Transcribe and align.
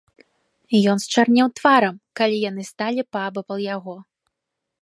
Ён 0.93 0.97
счарнеў 1.05 1.47
тварам, 1.59 1.95
калі 2.21 2.37
яны 2.49 2.61
сталі 2.71 3.01
паабапал 3.17 3.57
яго. 3.75 3.95